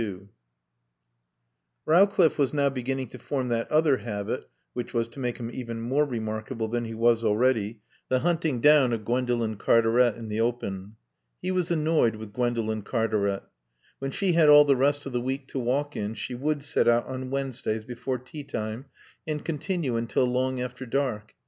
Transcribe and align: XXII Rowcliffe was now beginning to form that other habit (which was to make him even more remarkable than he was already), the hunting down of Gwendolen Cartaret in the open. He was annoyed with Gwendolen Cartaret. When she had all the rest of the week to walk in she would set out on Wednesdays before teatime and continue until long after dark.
XXII 0.01 0.19
Rowcliffe 1.85 2.39
was 2.39 2.55
now 2.55 2.69
beginning 2.69 3.09
to 3.09 3.19
form 3.19 3.49
that 3.49 3.71
other 3.71 3.97
habit 3.97 4.49
(which 4.73 4.95
was 4.95 5.07
to 5.09 5.19
make 5.19 5.37
him 5.37 5.51
even 5.53 5.79
more 5.79 6.05
remarkable 6.05 6.67
than 6.67 6.85
he 6.85 6.95
was 6.95 7.23
already), 7.23 7.81
the 8.09 8.21
hunting 8.21 8.61
down 8.61 8.93
of 8.93 9.05
Gwendolen 9.05 9.57
Cartaret 9.57 10.15
in 10.17 10.27
the 10.27 10.41
open. 10.41 10.95
He 11.39 11.51
was 11.51 11.69
annoyed 11.69 12.15
with 12.15 12.33
Gwendolen 12.33 12.81
Cartaret. 12.81 13.43
When 13.99 14.09
she 14.09 14.31
had 14.33 14.49
all 14.49 14.65
the 14.65 14.75
rest 14.75 15.05
of 15.05 15.13
the 15.13 15.21
week 15.21 15.47
to 15.49 15.59
walk 15.59 15.95
in 15.95 16.15
she 16.15 16.33
would 16.33 16.63
set 16.63 16.87
out 16.87 17.05
on 17.05 17.29
Wednesdays 17.29 17.83
before 17.83 18.17
teatime 18.17 18.85
and 19.27 19.45
continue 19.45 19.97
until 19.97 20.25
long 20.25 20.59
after 20.59 20.87
dark. 20.87 21.35